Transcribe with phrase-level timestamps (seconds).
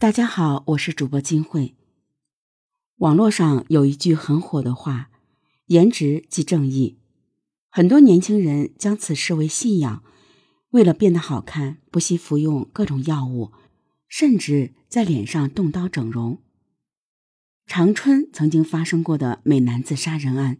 [0.00, 1.74] 大家好，我是主播金慧。
[2.98, 5.10] 网络上有一句很火的话
[5.66, 7.00] ：“颜值即正义。”
[7.68, 10.04] 很多年轻人将此视为信仰，
[10.70, 13.50] 为了变得好看，不惜服用各种药物，
[14.06, 16.40] 甚至在脸上动刀整容。
[17.66, 20.58] 长春曾经发生过的美男子杀人案，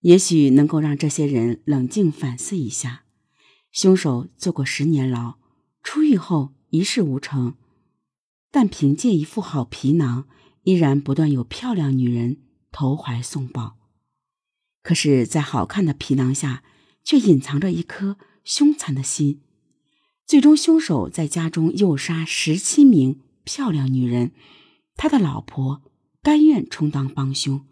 [0.00, 3.04] 也许能够让这些人冷静反思一下：
[3.70, 5.34] 凶手坐过十年牢，
[5.82, 7.56] 出狱后一事无成。
[8.52, 10.28] 但凭借一副好皮囊，
[10.62, 12.36] 依然不断有漂亮女人
[12.70, 13.78] 投怀送抱。
[14.82, 16.62] 可是，在好看的皮囊下，
[17.02, 19.40] 却隐藏着一颗凶残的心。
[20.26, 24.32] 最终，凶手在家中诱杀十七名漂亮女人，
[24.96, 25.82] 他的老婆
[26.22, 27.64] 甘愿充当帮凶。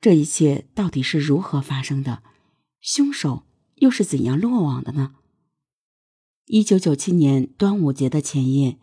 [0.00, 2.22] 这一切到底是如何发生的？
[2.80, 5.16] 凶手又是怎样落网的呢？
[6.46, 8.78] 一九九七年端午节的前夜。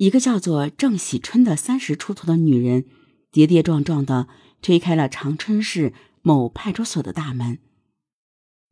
[0.00, 2.86] 一个叫做郑喜春的三十出头的女人，
[3.30, 4.28] 跌跌撞撞的
[4.62, 5.92] 推开了长春市
[6.22, 7.58] 某派出所的大门。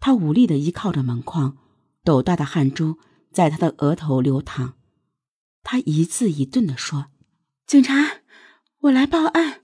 [0.01, 1.59] 她无力的依靠着门框，
[2.03, 2.99] 斗大的汗珠
[3.31, 4.79] 在她的额头流淌。
[5.63, 7.09] 她一字一顿的说
[7.69, 8.23] ：“警察，
[8.79, 9.61] 我来报案。”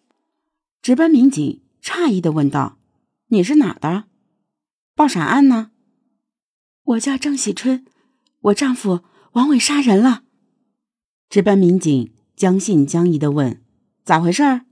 [0.83, 2.78] 值班民警诧异的问道
[3.28, 4.05] ：“你是哪的？
[4.95, 5.71] 报啥案呢
[6.84, 7.87] ？”“我叫郑喜春，
[8.41, 9.01] 我丈夫
[9.33, 10.23] 王伟杀人了。”
[11.28, 13.62] 值班民警将信将疑的问
[14.05, 14.62] ：“咋回事？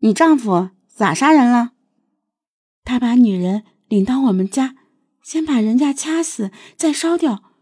[0.00, 1.72] 你丈夫咋杀人了？”
[2.84, 4.76] 他把女人领到我们家，
[5.22, 7.52] 先把人家掐死，再烧掉，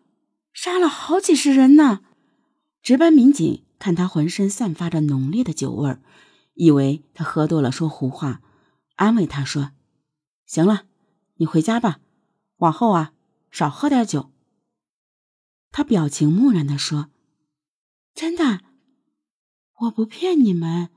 [0.53, 2.00] 杀了好几十人呢。
[2.83, 6.03] 值班民警看他浑身散发着浓烈的酒味儿，
[6.55, 8.42] 以为他喝多了说胡话，
[8.97, 9.70] 安慰他说
[10.44, 10.84] ：“行了，
[11.36, 12.00] 你回家吧，
[12.56, 13.12] 往后啊
[13.50, 14.33] 少喝点酒。”
[15.70, 17.11] 他表情木然的说。
[18.15, 18.61] 真的，
[19.81, 20.89] 我不骗你们。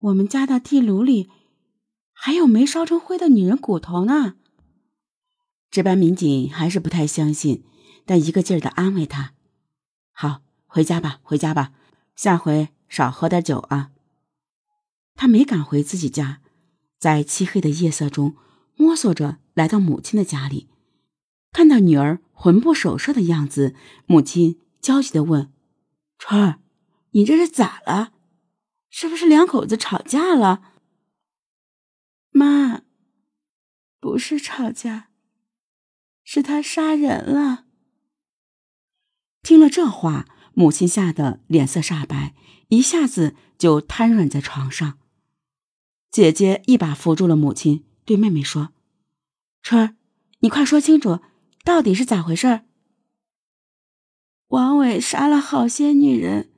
[0.00, 1.30] 我们家的地炉里
[2.12, 4.34] 还有没烧成灰的女人骨头呢。
[5.70, 7.64] 值班民警还是不太相信，
[8.04, 9.32] 但一个劲儿的安慰他
[10.12, 11.72] ：“好，回家吧，回家吧，
[12.14, 13.90] 下回少喝点酒啊。”
[15.16, 16.42] 他没敢回自己家，
[16.98, 18.36] 在漆黑的夜色中
[18.76, 20.68] 摸索着来到母亲的家里，
[21.52, 25.50] 看到女儿魂不守舍的样子，母亲焦急的问。
[26.24, 26.60] 春儿，
[27.10, 28.12] 你这是咋了？
[28.90, 30.62] 是不是两口子吵架了？
[32.30, 32.82] 妈，
[33.98, 35.08] 不是吵架，
[36.22, 37.64] 是他杀人了。
[39.42, 42.36] 听了这话，母亲吓得脸色煞白，
[42.68, 45.00] 一下子就瘫软在床上。
[46.12, 48.72] 姐姐一把扶住了母亲，对妹妹说
[49.60, 49.96] ：“春儿，
[50.38, 51.18] 你快说清楚，
[51.64, 52.62] 到底是咋回事？”
[54.52, 56.50] 王伟杀了好些女人，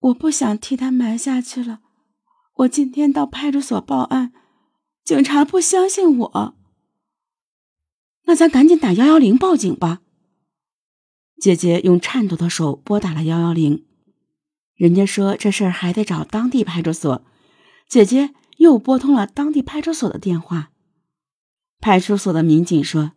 [0.00, 1.80] 我不想替他瞒下去了。
[2.54, 4.32] 我今天到派出所报案，
[5.04, 6.56] 警察不相信我。
[8.24, 10.00] 那咱赶紧打幺幺零报警吧。
[11.40, 13.86] 姐姐用颤抖的手拨打了幺幺零，
[14.74, 17.24] 人家说这事儿还得找当地派出所。
[17.88, 20.72] 姐姐又拨通了当地派出所的电话，
[21.78, 23.12] 派出所的民警说：“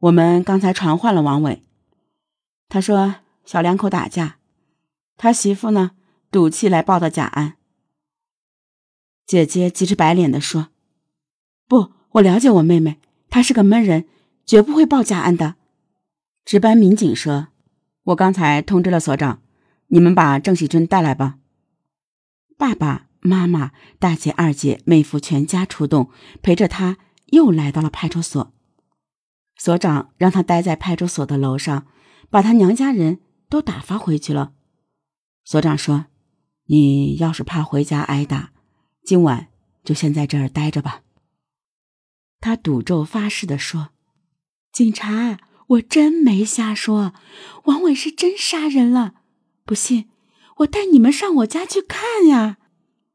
[0.00, 1.62] 我们刚才传唤了王伟。”
[2.68, 4.36] 他说：“小两口打架，
[5.16, 5.92] 他媳妇呢
[6.30, 7.56] 赌气来报的假案。”
[9.26, 10.68] 姐姐急着白脸的说
[11.66, 14.06] ：“不，我了解我妹妹，她是个闷人，
[14.44, 15.56] 绝不会报假案的。”
[16.44, 17.48] 值班民警说
[18.04, 19.40] ：“我刚才通知了所长，
[19.86, 21.38] 你们把郑喜春带来吧。”
[22.58, 26.10] 爸爸妈妈、大姐、二姐、妹夫全家出动，
[26.42, 28.52] 陪着他又来到了派出所。
[29.56, 31.86] 所长让他待在派出所的楼上。
[32.30, 34.52] 把他娘家人都打发回去了。
[35.44, 36.06] 所长说
[36.66, 38.52] ：“你要是怕回家挨打，
[39.04, 39.48] 今晚
[39.82, 41.02] 就先在这儿待着吧。”
[42.40, 43.90] 他赌咒发誓的说
[44.70, 47.14] ：“警察，我真没瞎说，
[47.64, 49.14] 王伟是真杀人了。
[49.64, 50.08] 不信，
[50.58, 52.58] 我带你们上我家去看呀。”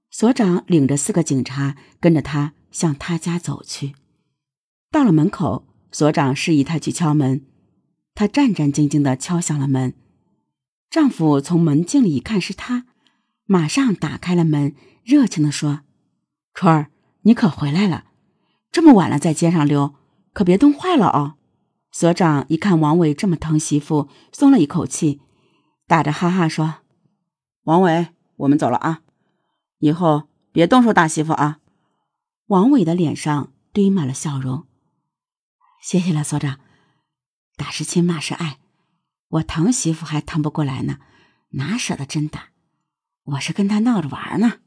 [0.10, 3.96] 所长领着四个警察跟着他向他家走去。
[4.92, 7.46] 到了门口，所长示意他去敲门。
[8.16, 9.94] 她战战兢兢的敲响了门，
[10.90, 12.86] 丈夫从门镜里一看是她，
[13.46, 15.82] 马上打开了门，热情的说
[16.54, 18.06] ：“春儿，你可回来了，
[18.72, 19.96] 这么晚了在街上溜，
[20.34, 21.36] 可别冻坏了哦。”
[21.92, 25.22] 所长一看王伟这么疼媳妇，松了一口气，
[25.88, 26.78] 打着哈哈说
[27.66, 28.08] ：“王伟，
[28.38, 29.02] 我们走了啊，
[29.80, 31.60] 以后别动手打媳妇啊。”
[32.48, 34.66] 王伟的脸上堆满了笑容，
[35.82, 36.60] 谢谢了，所长。
[37.56, 38.58] 打是亲，骂是爱，
[39.30, 40.98] 我疼媳妇还疼不过来呢，
[41.52, 42.50] 哪舍得真打？
[43.24, 44.60] 我是跟他闹着玩呢。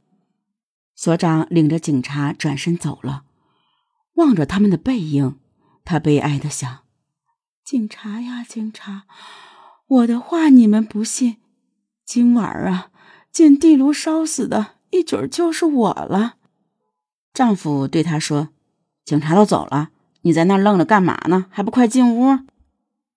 [0.94, 3.24] 所长领着警察转身走了，
[4.14, 5.38] 望着他们的背影，
[5.84, 6.84] 他悲哀的想
[7.62, 9.04] ：“警察呀，警察，
[9.86, 11.36] 我的话你们不信，
[12.04, 12.90] 今晚啊，
[13.30, 16.36] 进地炉烧死的一准就是我了。”
[17.34, 18.48] 丈夫对她说
[19.04, 19.90] ：“警察都走了，
[20.22, 21.46] 你在那愣着干嘛呢？
[21.50, 22.38] 还不快进屋！”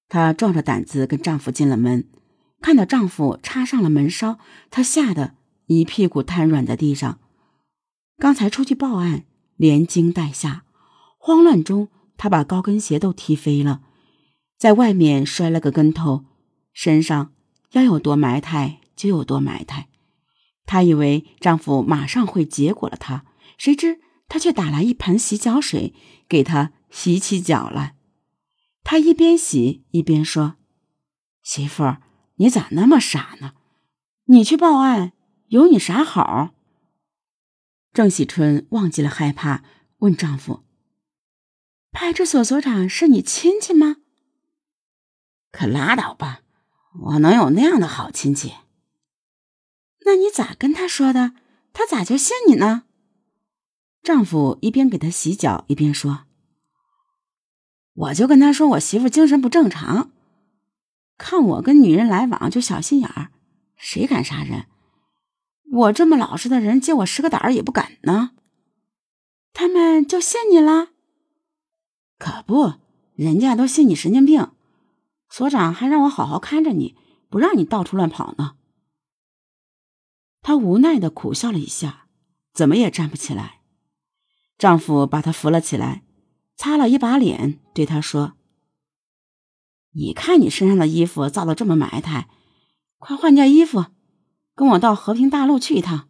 [0.09, 2.09] 她壮着胆子跟丈夫进了门，
[2.59, 4.38] 看到丈夫插上了门梢，
[4.69, 5.35] 她吓得
[5.67, 7.19] 一屁股瘫软在地上。
[8.17, 9.23] 刚才出去报案，
[9.56, 10.63] 连惊带吓，
[11.17, 13.81] 慌乱中她把高跟鞋都踢飞了，
[14.57, 16.25] 在外面摔了个跟头，
[16.73, 17.31] 身上
[17.71, 19.88] 要有多埋汰就有多埋汰。
[20.65, 23.23] 她以为丈夫马上会结果了她，
[23.57, 24.01] 谁知。
[24.31, 25.91] 他却打来一盆洗脚水，
[26.27, 27.95] 给她洗起脚来。
[28.91, 30.56] 他一边洗一边说
[31.45, 32.01] ：“媳妇儿，
[32.38, 33.53] 你咋那么傻呢？
[34.25, 35.13] 你去报案
[35.50, 36.56] 有你啥好？”
[37.94, 39.63] 郑喜春忘记了害怕，
[40.00, 40.63] 问丈夫
[41.94, 43.97] ：“派出所所长是你亲戚吗
[45.53, 46.42] ？”“可拉倒吧，
[47.00, 48.56] 我能有那样的好亲戚
[50.03, 51.33] ？”“那你咋跟他说的？
[51.74, 52.85] 他咋就信你呢？”
[54.01, 56.25] 丈夫一边给她洗脚，一边说
[57.99, 60.11] ：“我就跟他说，我媳妇精神不正常，
[61.17, 63.31] 看我跟女人来往就小心眼儿，
[63.75, 64.67] 谁敢杀人？
[65.71, 68.31] 我这么老实的人，借我十个胆儿也不敢呢。
[69.51, 70.89] 他们就信你了？
[72.17, 72.75] 可不，
[73.15, 74.49] 人家都信你神经病。
[75.29, 76.95] 所长还让我好好看着你，
[77.29, 78.55] 不让你到处乱跑呢。”
[80.41, 82.07] 她无奈的苦笑了一下，
[82.53, 83.59] 怎么也站不起来。
[84.57, 86.03] 丈夫把她扶了起来，
[86.59, 88.33] 擦了一把脸，对他说
[89.95, 92.27] ：“你看你身上的衣服造的这么埋汰，
[92.97, 93.85] 快换件衣服，
[94.56, 96.09] 跟我到和平大路去一趟。”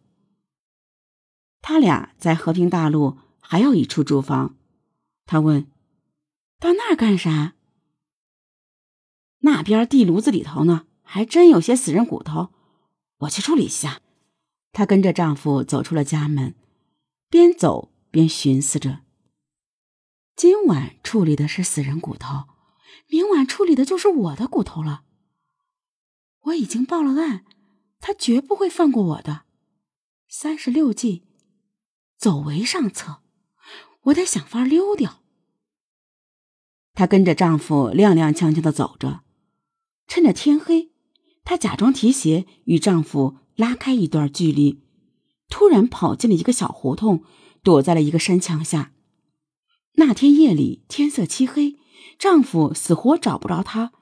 [1.62, 4.56] 他俩在和平大路还有一处住房，
[5.24, 5.70] 他问
[6.58, 7.54] ：“到那儿干啥？”
[9.42, 12.52] 那边地炉子里头呢，还真有些死人骨头，
[13.18, 14.02] 我去处理一下。
[14.72, 16.56] 她跟着丈夫走出了家门，
[17.28, 17.92] 边走。
[18.10, 19.02] 边寻思着：
[20.42, 22.44] 今晚处理的是死人骨头，
[23.08, 25.02] 明晚处理的就是我的骨头了。
[26.44, 27.44] 我已经报了案，
[28.00, 29.42] 他绝不会放过我的。
[30.30, 31.24] 三十六计，
[32.16, 33.20] 走为上策，
[34.04, 35.20] 我得想法溜掉。
[36.94, 39.20] 她跟着丈夫踉踉跄跄的走着，
[40.06, 40.90] 趁着天黑，
[41.44, 44.80] 她假装提鞋与丈夫拉开一段距离，
[45.50, 47.24] 突然跑进了一个小胡同。
[47.62, 48.94] 躲在了一个山墙下。
[49.94, 51.76] 那天夜里，天色漆黑，
[52.18, 53.92] 丈夫死活找不着她，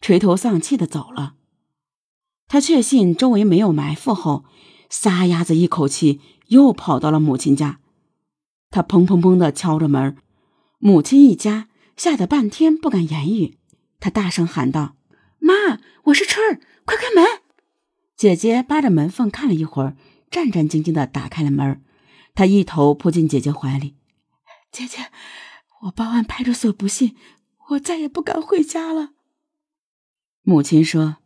[0.00, 1.34] 垂头丧气的走了。
[2.46, 4.44] 她确信周围没有埋伏后，
[4.88, 7.80] 撒丫子一口气又跑到了母亲家。
[8.70, 10.16] 她砰砰砰的敲着门，
[10.78, 13.58] 母亲一家吓得半天不敢言语。
[13.98, 14.96] 她大声喊道
[15.40, 17.24] ：“妈，我是春儿，快开门！”
[18.16, 19.96] 姐姐扒着门缝看了一会儿，
[20.30, 21.82] 战战兢兢的打开了门。
[22.34, 23.96] 他一头扑进姐姐怀里，
[24.70, 25.10] 姐姐，
[25.82, 27.16] 我报案派出所不信，
[27.70, 29.10] 我再也不敢回家了。
[30.42, 31.16] 母亲说：“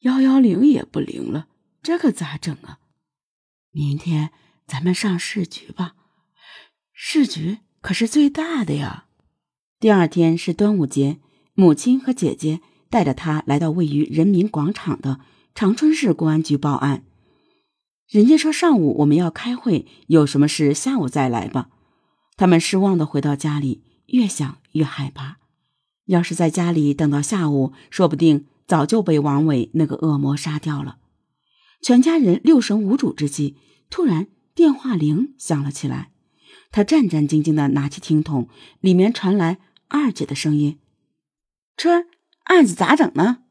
[0.00, 1.48] 幺幺零也不灵了，
[1.82, 2.78] 这可咋整啊？
[3.70, 4.30] 明天
[4.66, 5.94] 咱们上市局吧，
[6.92, 9.06] 市局可是最大的呀。”
[9.78, 11.20] 第二天是端午节，
[11.54, 15.20] 母亲和姐姐带着他来到位于人民广场的
[15.54, 17.04] 长春市公安局报案。
[18.08, 21.70] 人家说上午我们要开会，有什么事下午再来吧。
[22.36, 25.38] 他们失望的回到家里，越想越害怕。
[26.06, 30.98] 要是在家里等到下午，说不定早就被王伟那个恶魔杀掉了。
[31.80, 33.56] 全家人六神无主之际，
[33.90, 36.10] 突然电话铃响了起来。
[36.70, 38.48] 他战战兢兢的拿起听筒，
[38.80, 39.58] 里面传来
[39.88, 40.78] 二姐的声音
[41.76, 42.06] ：“春儿，
[42.44, 43.42] 案子咋整呢？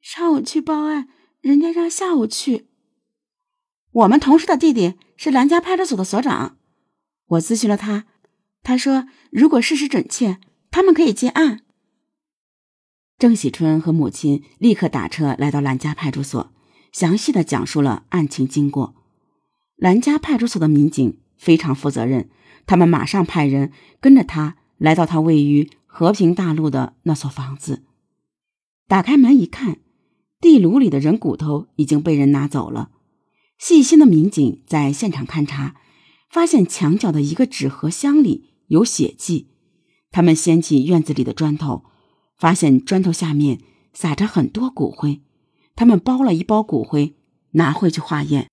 [0.00, 1.08] 上午去报案，
[1.40, 2.68] 人家让下午去。”
[3.92, 6.56] 我们同事的弟弟是兰家派出所的所长，
[7.30, 8.06] 我咨询了他，
[8.62, 10.38] 他说如果事实准确，
[10.70, 11.62] 他们可以接案。
[13.18, 16.52] 郑喜春和母亲立刻打车来到兰家派出所，
[16.92, 18.94] 详细的讲述了案情经过。
[19.76, 22.28] 兰家派出所的民警非常负责任，
[22.66, 27.84] 他们马上派人跟着他来到他位于和平大路的那所房子，
[28.88, 29.78] 打开门一看，
[30.40, 32.90] 地炉里的人骨头已经被人拿走了。
[33.58, 35.76] 细心的民警在现场勘查，
[36.30, 39.48] 发现墙角的一个纸盒箱里有血迹。
[40.10, 41.84] 他们掀起院子里的砖头，
[42.38, 43.60] 发现砖头下面
[43.92, 45.20] 撒着很多骨灰，
[45.76, 47.16] 他们包了一包骨灰
[47.50, 48.48] 拿回去化验，